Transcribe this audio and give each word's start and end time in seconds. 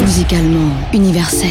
Musicalement 0.00 0.72
universel. 0.94 1.50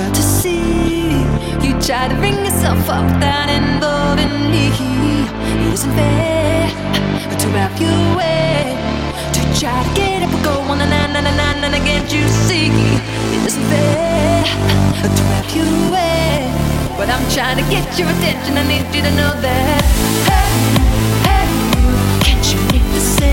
try 0.00 0.10
to 0.14 0.22
see. 0.22 1.20
You 1.64 1.72
try 1.80 2.08
to 2.08 2.14
bring 2.16 2.36
yourself 2.46 2.88
up 2.88 3.04
without 3.04 3.48
involving 3.50 4.32
me. 4.52 4.64
It 5.60 5.72
isn't 5.74 5.92
fair 5.92 6.68
to 7.42 7.48
have 7.60 7.74
you 7.82 7.92
wait. 8.16 8.76
To 9.36 9.40
try 9.60 9.76
to 9.84 9.92
get 9.94 10.22
up 10.22 10.32
and 10.32 10.44
go 10.44 10.56
on 10.72 10.80
and 10.80 10.92
on 11.00 11.26
and 11.30 11.40
on 11.48 11.56
and 11.66 11.74
again. 11.74 12.02
You 12.08 12.26
see, 12.46 12.68
it 13.34 13.42
isn't 13.48 13.66
fair 13.72 14.44
to 15.16 15.22
have 15.34 15.48
you 15.56 15.66
wait. 15.92 16.48
But 16.96 17.08
I'm 17.14 17.24
trying 17.36 17.58
to 17.62 17.66
get 17.74 17.86
your 17.98 18.08
attention. 18.08 18.56
I 18.56 18.64
need 18.72 18.86
you 18.94 19.02
to 19.02 19.12
know 19.20 19.32
that. 19.46 19.82
Hey, 20.30 20.50
hey, 21.28 21.48
can't 22.24 22.44
you 22.52 22.60
need 22.72 22.86
to 22.94 23.00
say? 23.00 23.29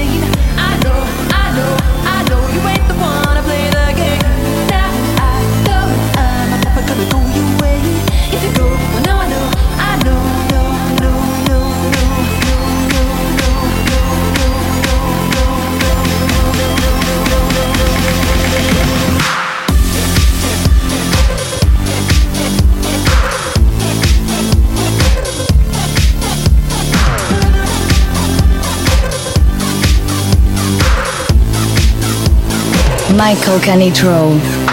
Michael 33.18 33.60
Canitrot. 33.60 34.67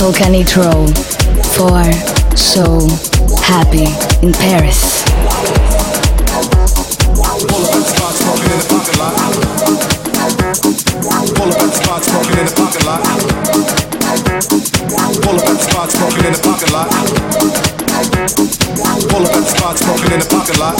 Michael 0.00 0.14
Canitrot 0.14 0.96
for 1.54 1.84
So 2.34 2.88
Happy 3.42 3.84
in 4.26 4.32
Paris. 4.32 5.04
Pull 7.44 7.60
up 7.60 7.74
smoking 12.02 12.38
in 12.38 12.46
the 12.46 12.54
parking 12.56 12.86
lot. 12.86 13.02
Pull 15.20 15.36
up 15.36 15.48
in 15.50 15.58
smoking 15.90 16.24
in 16.24 16.32
the 16.32 16.40
parking 16.42 16.72
lot. 16.72 17.69
Pull 19.10 19.26
up 19.26 19.34
at 19.34 19.42
the 19.42 19.50
spot, 19.50 19.76
smoking 19.76 20.12
in 20.14 20.20
the 20.22 20.28
parking 20.30 20.58
lot. 20.62 20.78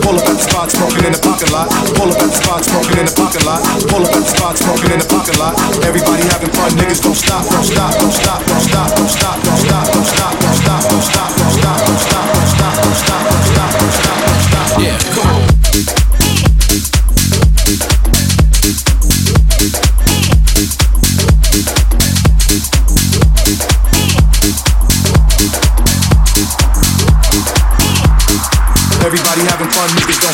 Pull 0.00 0.16
up 0.16 0.24
at 0.24 0.32
the 0.32 0.44
spot, 0.48 0.72
smoking 0.72 1.04
in 1.04 1.12
the 1.12 1.20
parking 1.20 1.52
lot. 1.52 1.68
Pull 1.92 2.08
up 2.08 2.16
at 2.16 2.32
the 2.32 2.36
spot, 2.40 2.64
smoking 2.64 2.98
in 2.98 3.04
the 3.04 3.12
parking 3.12 3.44
lot. 3.44 3.60
Pull 3.92 4.00
up 4.00 4.16
at 4.16 4.24
the 4.24 4.30
spot, 4.32 4.56
smoking 4.56 4.92
in 4.96 4.98
the 4.98 5.08
parking 5.12 5.36
lot. 5.36 5.54
Everybody 5.84 6.24
having 6.32 6.52
fun, 6.56 6.72
niggas 6.80 7.04
don't 7.04 7.12
stop, 7.12 7.44
don't 7.44 7.64
stop, 7.64 7.92
don't 8.00 8.12
stop, 8.16 8.40
don't 8.48 8.64
stop, 8.64 8.88
don't 8.96 9.12
stop, 9.12 9.36
don't 9.36 9.60
stop, 9.60 9.84
don't 9.92 10.08
stop, 10.08 10.32
don't 10.40 10.56
stop, 10.56 10.80
don't 10.88 11.04
stop, 11.04 11.30
don't 11.36 11.52
stop, 11.52 11.80
don't 11.84 12.00
stop, 12.00 12.24
don't 12.24 12.48
stop, 12.48 12.72
don't 12.80 12.96
stop, 12.96 13.20
don't 13.20 13.44
stop, 13.44 13.68
don't 13.76 13.92
stop, 13.92 14.16
don't 14.24 14.40
stop. 14.40 14.80
Yeah, 14.80 14.96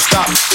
stop. 0.02 0.51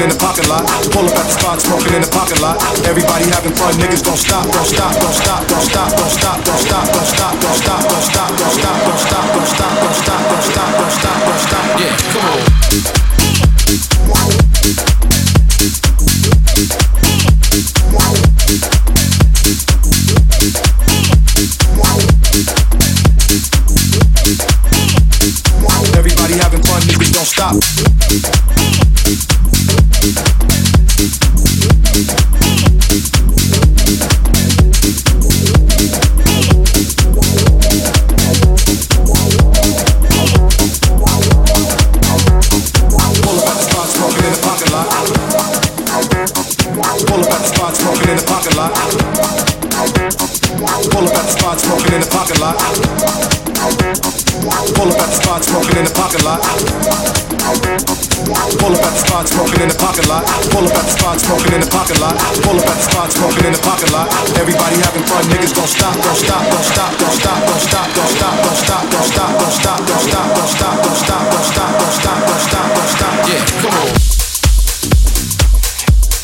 Smoking 0.00 0.08
in 0.08 0.16
the 0.16 0.24
parking 0.24 0.48
lot. 0.48 0.64
Pull 0.92 1.04
up 1.04 1.16
at 1.16 1.26
the 1.26 1.34
spot, 1.36 1.60
smoking 1.60 1.94
in 1.94 2.00
the 2.00 2.08
parking 2.08 2.40
lot. 2.40 2.56
Everybody 2.88 3.24
having 3.28 3.52
fun, 3.52 3.74
niggas 3.74 4.02
don't 4.02 4.16
stop, 4.16 4.48
don't 4.48 4.64
stop, 4.64 4.92
don't 4.96 5.12
stop, 5.12 5.46
don't 5.48 5.60
stop, 5.60 5.90
don't 5.92 6.08
stop, 6.08 6.38
don't 6.44 6.58
stop, 6.58 6.86
don't 6.88 7.06
stop, 7.06 7.34
don't 7.40 7.54
stop, 7.54 7.80
don't 7.84 8.02
stop, 8.02 8.30
don't 8.36 8.48
stop, 8.48 8.76
don't 8.80 8.98
stop, 8.98 9.24
don't 9.34 9.46
stop, 9.46 9.74
don't 9.82 9.94
stop, 9.94 10.22
don't 10.30 10.42
stop, 10.42 10.70
don't 10.78 10.92
stop, 10.92 11.18
don't 11.26 11.40
stop. 11.40 11.64
Yeah, 11.80 11.96
come 12.12 12.96
on. 12.96 12.99
Spot, 59.20 59.28
smoking 59.28 59.62
in 59.62 59.68
the 59.68 59.76
parking 59.76 60.08
lot. 60.08 60.24
Pull 60.50 60.64
up 60.64 60.76
at 60.76 60.84
the 60.84 60.92
spot, 60.96 61.20
smoking 61.20 61.52
in 61.52 61.60
the 61.60 61.68
parking 61.68 62.00
lot. 62.00 62.16
Pull 62.42 62.56
up 62.56 62.68
at 62.68 62.76
the 62.76 62.86
spot, 62.88 63.12
smoking 63.12 63.44
in 63.44 63.52
the 63.52 63.60
parking 63.60 63.92
lot. 63.92 64.08
Everybody 64.38 64.76
having 64.80 65.04
fun, 65.04 65.24
niggas 65.28 65.52
don't 65.52 65.68
stop, 65.68 65.94
don't 65.96 66.16
stop, 66.16 66.42
don't 66.48 66.64
stop, 66.64 66.90
don't 66.96 67.12
stop, 67.12 67.38
don't 67.44 67.60
stop, 67.60 67.86
don't 67.92 68.08
stop, 68.08 68.34
don't 68.40 68.56
stop, 68.56 68.84
don't 68.90 69.04
stop, 69.04 69.30
don't 69.36 69.52
stop, 69.52 69.80
don't 69.84 70.00
stop, 70.00 70.26
don't 70.32 70.48
stop, 70.48 70.76
don't 70.80 70.96
stop, 70.96 71.22
don't 71.32 71.44
stop, 71.44 71.70
don't 71.80 71.92
stop, 71.92 72.18
don't 72.28 72.40
stop, 72.40 72.66
don't 72.74 72.88
stop. 72.88 73.14
Yeah, 73.28 73.44
come 73.60 73.76
on. 73.76 73.88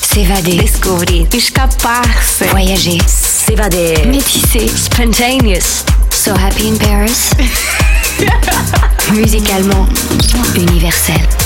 S'évader. 0.01 0.57
Descobrir. 0.57 1.27
Escapar-se. 1.35 2.45
Voyager. 2.51 2.99
S'évader. 3.07 4.07
Métisser. 4.07 4.69
Spontaneous. 4.69 5.85
So 6.11 6.33
Happy 6.33 6.69
in 6.69 6.79
Paris. 6.79 7.33
Musicalement 9.13 9.87
universel. 10.57 11.46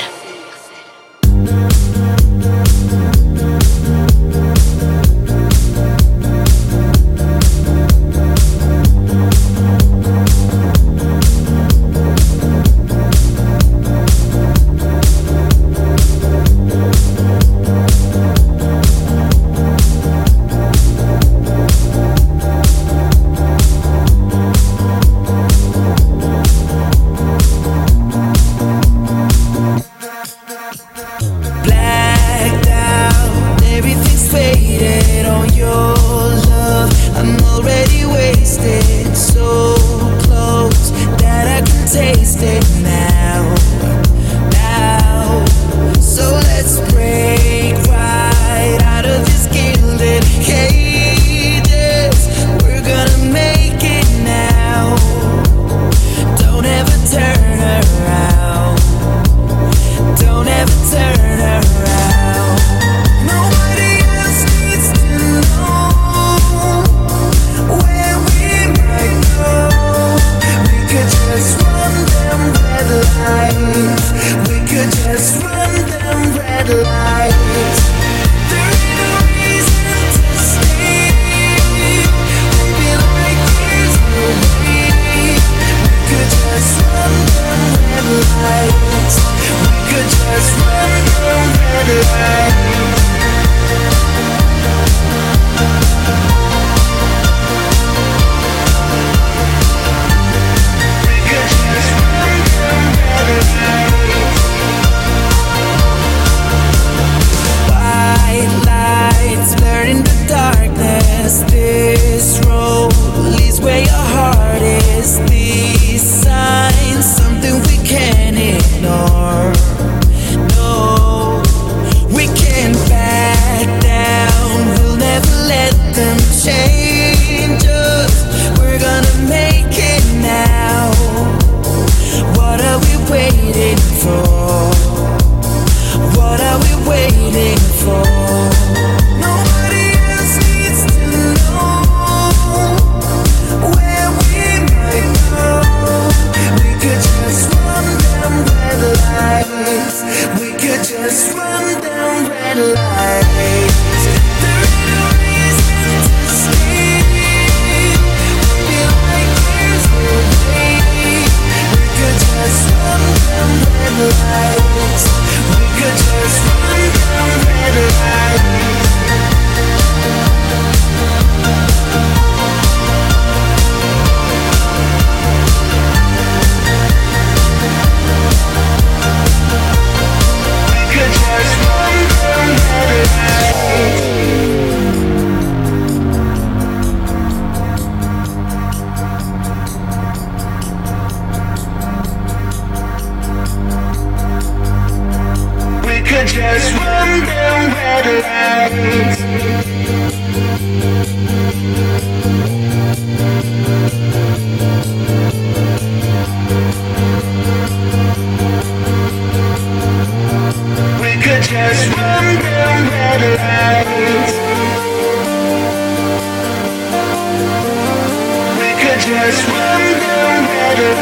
just 219.11 219.45
wonder 219.49 220.23
what 220.47 220.79
it 220.79 220.97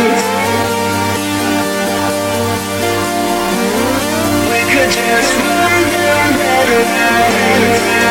is. 0.00 0.22
We 4.50 4.60
could 4.72 4.90
just 4.90 5.32
wonder 5.38 6.14
what 6.38 6.68
it 6.70 6.88
is. 7.98 8.03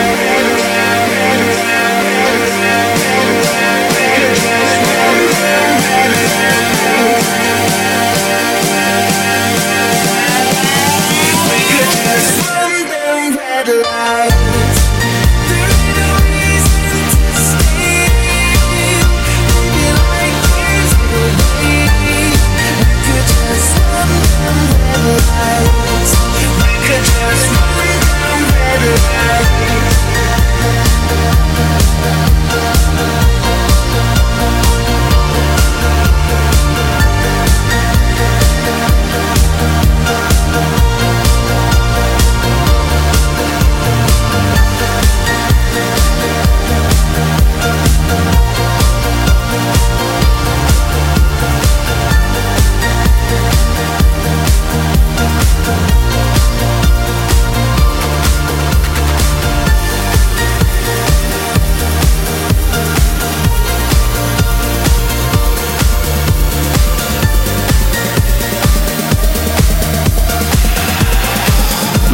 Yeah. 28.85 29.72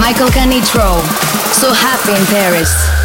Michael 0.10 0.30
Canitrot. 0.30 1.06
So 1.54 1.72
happy 1.72 2.14
in 2.20 2.26
Paris. 2.26 2.99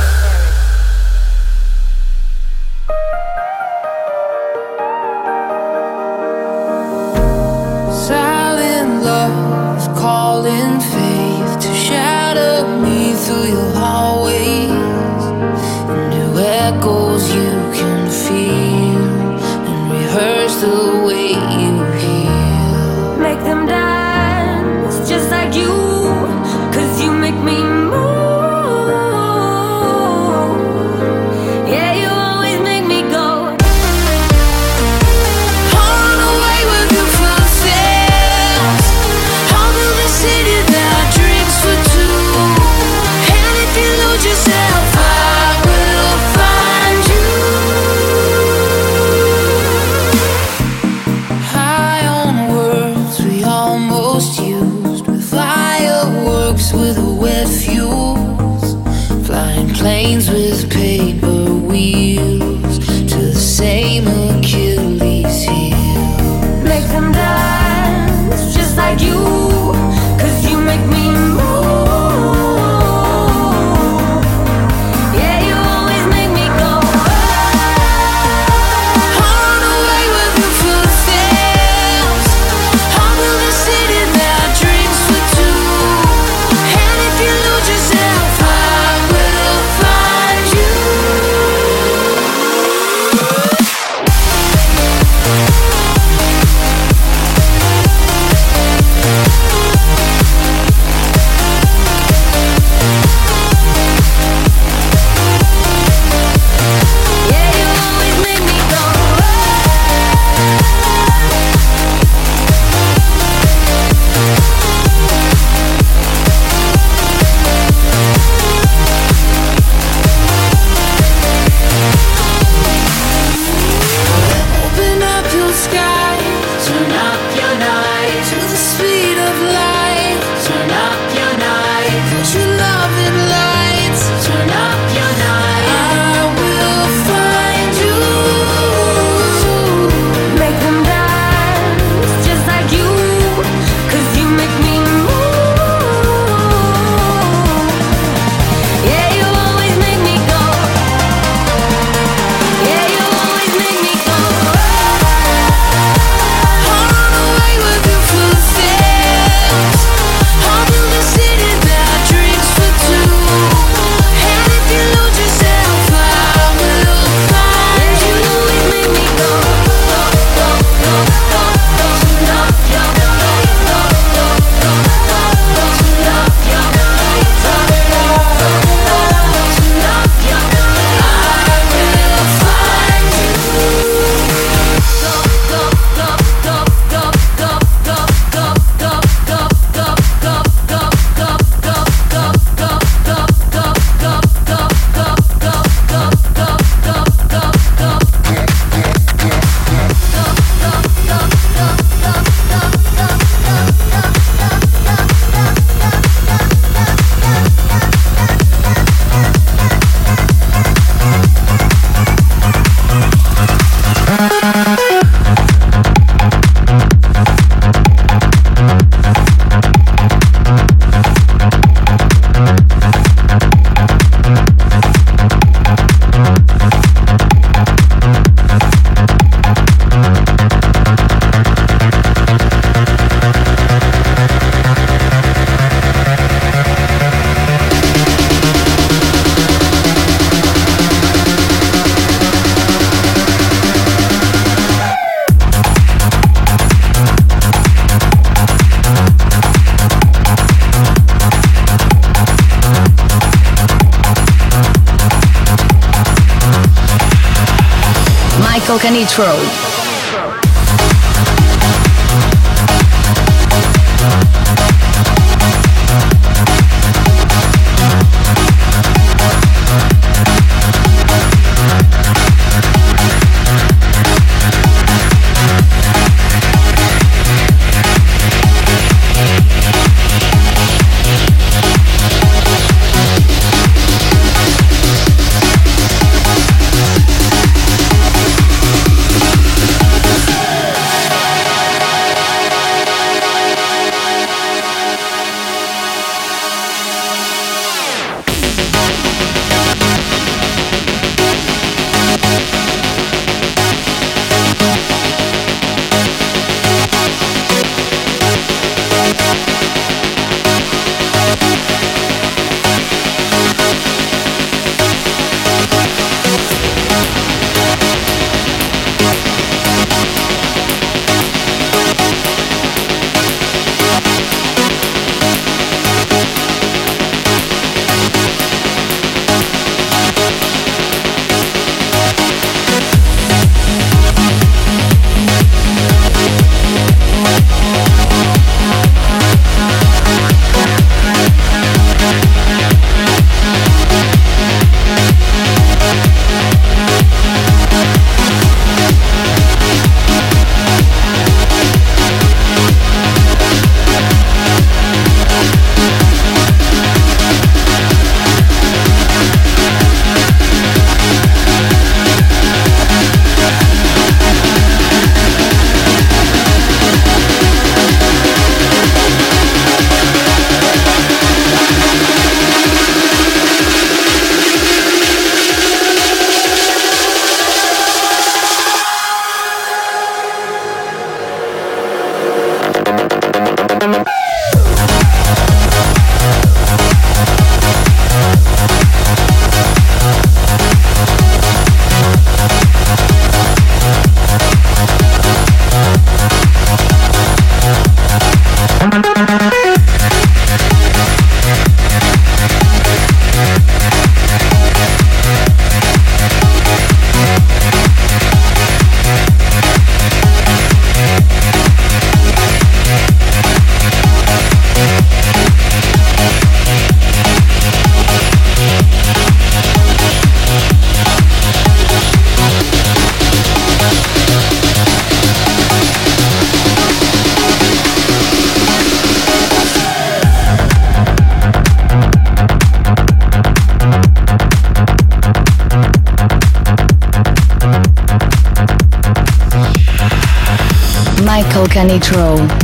Coconut 258.66 259.18
Road. 259.18 259.73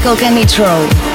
Michael 0.00 0.16
Canitrot. 0.16 1.09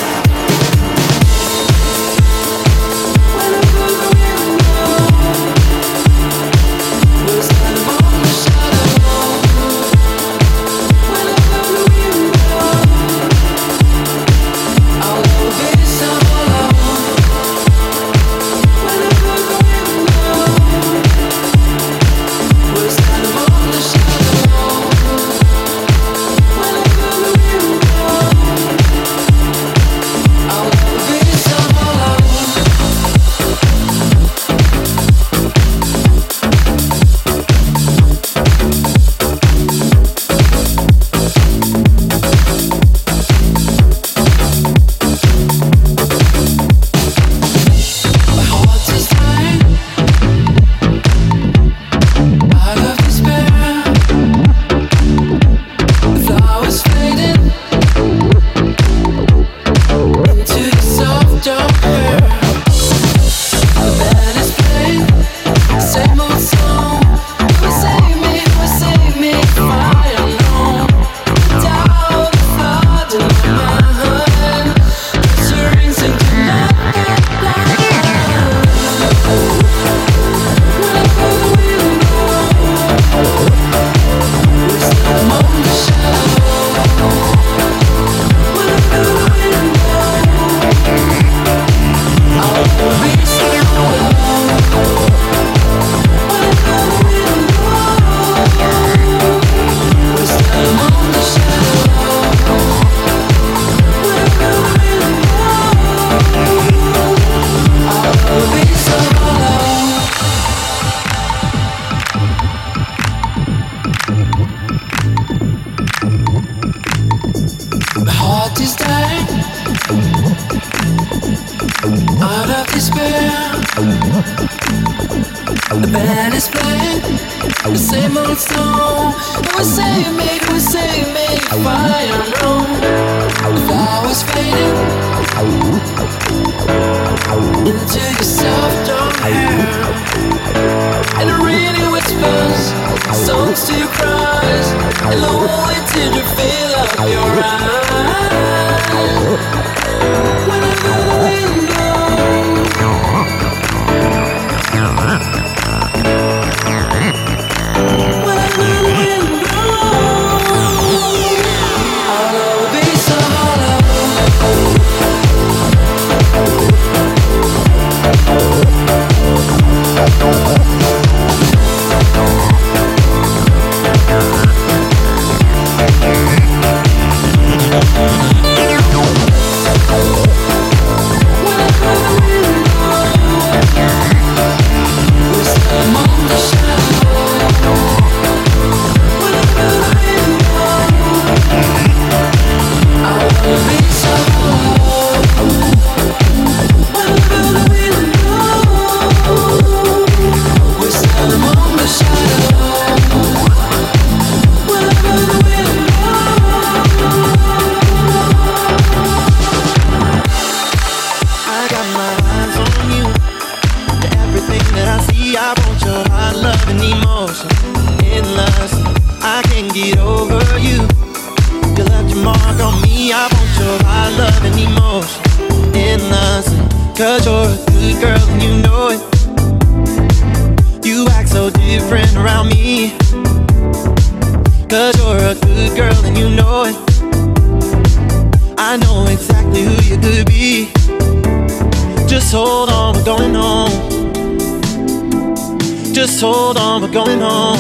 Going 246.96 247.20
home. 247.20 247.60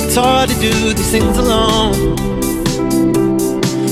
It's 0.00 0.16
hard 0.16 0.48
to 0.48 0.56
do 0.56 0.92
these 0.92 1.12
things 1.12 1.38
alone. 1.38 2.16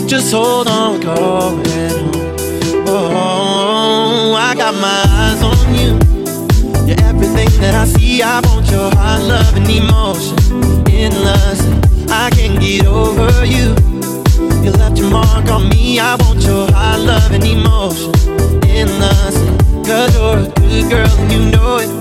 Just 0.08 0.32
hold 0.32 0.66
on, 0.66 0.94
we're 0.94 1.04
going 1.04 1.16
home. 1.16 2.84
Oh, 2.88 4.34
I 4.36 4.56
got 4.56 4.74
my 4.74 5.04
eyes 5.06 5.40
on 5.44 5.74
you. 5.76 5.92
You're 6.88 7.00
everything 7.06 7.48
that 7.60 7.76
I 7.76 7.84
see. 7.84 8.20
I 8.20 8.40
want 8.40 8.68
your 8.68 8.90
hot 8.96 9.22
love 9.22 9.56
and 9.56 9.70
emotion. 9.70 10.36
Endless, 10.92 11.60
I 12.10 12.30
can't 12.30 12.60
get 12.60 12.86
over 12.86 13.46
you. 13.46 13.76
You 14.64 14.72
left 14.72 14.98
your 14.98 15.08
mark 15.08 15.48
on 15.48 15.68
me. 15.68 16.00
I 16.00 16.16
want 16.16 16.42
your 16.42 16.66
hot 16.72 16.98
love 16.98 17.30
and 17.30 17.44
emotion. 17.44 18.12
Endless, 18.64 19.36
cause 19.86 20.16
you're 20.16 20.38
a 20.38 20.52
good 20.58 20.90
girl 20.90 21.08
and 21.20 21.30
you 21.30 21.50
know 21.52 21.76
it. 21.76 21.99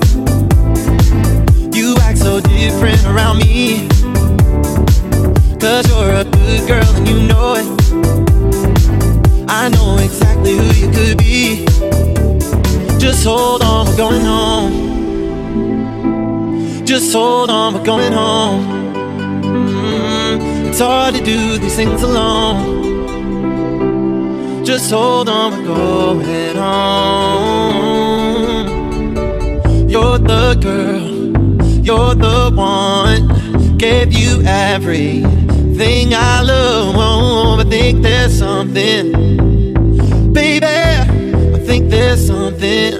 So 2.20 2.38
different 2.38 3.02
around 3.06 3.38
me. 3.38 3.88
Cause 5.58 5.88
you're 5.88 6.14
a 6.14 6.24
good 6.24 6.68
girl 6.68 6.90
and 6.96 7.08
you 7.08 7.22
know 7.26 7.54
it. 7.54 7.66
I 9.48 9.68
know 9.70 9.96
exactly 9.96 10.52
who 10.56 10.64
you 10.80 10.90
could 10.92 11.16
be. 11.18 11.64
Just 12.98 13.24
hold 13.24 13.62
on, 13.62 13.86
we're 13.86 13.96
going 13.96 14.24
home. 14.24 14.90
Just 16.84 17.12
hold 17.12 17.48
on, 17.48 17.72
we're 17.74 17.84
going 17.84 18.12
home. 18.12 18.64
Mm, 19.42 20.68
it's 20.68 20.80
hard 20.80 21.14
to 21.14 21.24
do 21.24 21.58
these 21.58 21.74
things 21.74 22.02
alone. 22.02 22.80
Just 24.64 24.90
hold 24.90 25.28
on, 25.28 25.52
we're 25.52 25.64
going 25.66 26.56
home. 26.56 27.90
You're 29.88 30.18
the 30.18 30.54
girl, 30.60 31.09
you're 31.90 32.14
the 32.14 32.52
one. 32.54 33.76
Gave 33.76 34.12
you 34.12 34.42
everything 34.44 36.14
I 36.14 36.42
love. 36.42 36.94
Oh, 36.96 37.58
I 37.58 37.64
think 37.64 38.02
there's 38.02 38.38
something, 38.38 39.12
baby. 40.32 40.66
I 40.66 41.58
think 41.66 41.90
there's 41.90 42.24
something. 42.24 42.92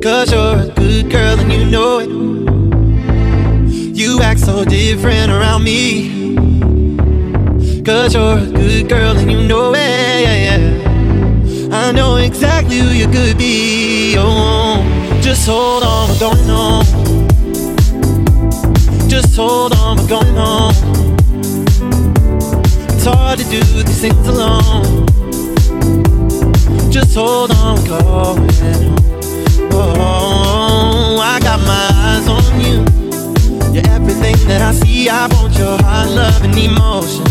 Cause 0.00 0.32
you're 0.32 0.58
a 0.66 0.72
good 0.74 1.10
girl 1.10 1.38
and 1.38 1.52
you 1.52 1.64
know 1.66 1.98
it. 1.98 2.08
You 4.00 4.20
act 4.22 4.40
so 4.40 4.64
different 4.64 5.30
around 5.30 5.64
me. 5.64 5.84
Cause 7.84 8.14
you're 8.14 8.38
a 8.38 8.46
good 8.46 8.88
girl 8.88 9.16
and 9.18 9.30
you 9.30 9.46
know 9.46 9.74
it. 9.76 10.84
I 11.72 11.92
know 11.92 12.16
exactly 12.16 12.78
who 12.78 12.88
you 12.88 13.06
could 13.06 13.36
be. 13.36 14.14
Oh, 14.16 14.82
just 15.20 15.46
hold 15.46 15.82
on, 15.82 16.18
going 16.18 16.48
home. 16.48 17.03
Just 19.14 19.36
hold 19.36 19.72
on, 19.74 19.96
we're 19.96 20.08
going 20.08 20.34
home. 20.34 20.74
It's 22.90 23.04
hard 23.04 23.38
to 23.38 23.44
do 23.44 23.60
these 23.60 24.00
things 24.00 24.26
alone. 24.26 25.06
Just 26.90 27.14
hold 27.14 27.52
on, 27.52 27.76
we're 27.76 27.86
going 27.90 28.02
home. 28.02 28.96
Oh, 29.70 31.20
I 31.22 31.38
got 31.38 31.60
my 31.60 31.90
eyes 31.94 32.26
on 32.26 32.60
you. 32.60 32.82
You're 33.72 33.88
everything 33.94 34.34
that 34.48 34.60
I 34.60 34.72
see. 34.72 35.08
I 35.08 35.28
want 35.28 35.56
your 35.58 35.78
hot 35.84 36.08
love 36.10 36.42
and 36.42 36.58
emotion. 36.58 37.22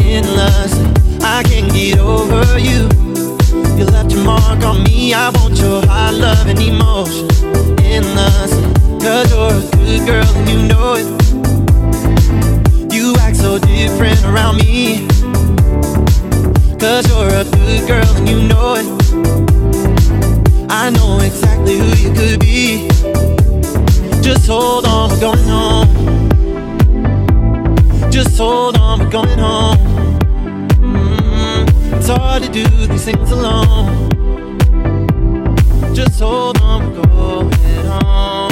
Endless, 0.00 0.74
I 1.22 1.44
can't 1.44 1.72
get 1.72 2.00
over 2.00 2.58
you. 2.58 2.88
You 3.78 3.84
left 3.84 4.10
your 4.10 4.24
mark 4.24 4.64
on 4.64 4.82
me. 4.82 5.14
I 5.14 5.30
want 5.30 5.56
your 5.56 5.86
hot 5.86 6.14
love 6.14 6.48
and 6.48 6.58
emotion. 6.58 7.30
Endless, 7.78 8.50
cause 9.00 9.30
you're 9.30 9.54
a 9.54 9.76
good 9.76 10.04
girl 10.04 10.36
and 10.36 10.48
you 10.48 10.66
know 10.66 10.94
it. 10.94 11.27
So 13.38 13.56
different 13.56 14.22
around 14.24 14.56
me. 14.56 15.06
Cause 16.78 17.08
you're 17.08 17.28
a 17.28 17.44
good 17.44 17.86
girl 17.86 18.16
and 18.16 18.28
you 18.28 18.42
know 18.48 18.74
it. 18.74 18.86
I 20.68 20.90
know 20.90 21.20
exactly 21.20 21.78
who 21.78 21.86
you 22.02 22.12
could 22.12 22.40
be. 22.40 22.88
Just 24.22 24.48
hold 24.48 24.86
on, 24.86 25.10
we're 25.10 25.20
going 25.20 25.48
home. 25.48 25.88
Just 28.10 28.36
hold 28.36 28.76
on, 28.76 28.98
we're 28.98 29.10
going 29.10 29.38
home. 29.38 29.78
Mm, 30.80 31.96
it's 31.96 32.08
hard 32.08 32.42
to 32.42 32.48
do 32.50 32.64
these 32.86 33.04
things 33.04 33.30
alone. 33.30 34.10
Just 35.94 36.18
hold 36.20 36.60
on, 36.60 36.92
we're 36.92 37.02
going 37.06 37.86
home. 37.86 38.47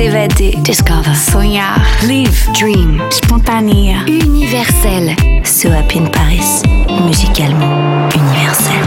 S'évader. 0.00 0.56
Discover. 0.64 1.14
Sonhar. 1.14 1.78
Live. 2.08 2.50
Dream. 2.54 3.02
Spontané. 3.10 4.02
Universel. 4.06 5.14
So 5.44 5.68
Happy 5.68 5.98
in 5.98 6.08
Paris. 6.10 6.62
Musicalement 7.04 8.08
universel. 8.14 8.80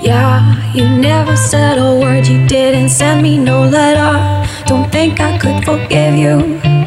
Yeah, 0.00 0.54
you 0.72 0.88
never 0.88 1.34
said 1.36 1.76
a 1.78 1.98
word, 1.98 2.28
you 2.28 2.46
didn't 2.46 2.90
send 2.90 3.22
me 3.22 3.36
no 3.36 3.64
letter. 3.64 4.46
Don't 4.66 4.88
think 4.92 5.18
I 5.18 5.36
could 5.38 5.64
forgive 5.64 6.14
you. 6.14 6.79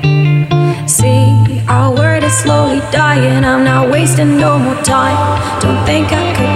dying, 2.93 3.43
I'm 3.43 3.63
not 3.63 3.89
wasting 3.89 4.37
no 4.37 4.59
more 4.59 4.79
time. 4.83 5.17
Don't 5.59 5.83
think 5.83 6.11
I 6.11 6.35
could. 6.35 6.52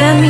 send 0.00 0.22
me 0.22 0.29